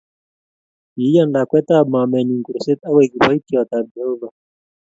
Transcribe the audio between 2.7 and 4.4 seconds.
agoek kiboityotab jehovah